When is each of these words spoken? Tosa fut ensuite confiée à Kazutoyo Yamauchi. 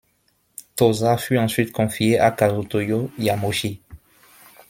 Tosa 0.75 1.15
fut 1.15 1.37
ensuite 1.37 1.71
confiée 1.71 2.17
à 2.17 2.31
Kazutoyo 2.31 3.11
Yamauchi. 3.19 3.83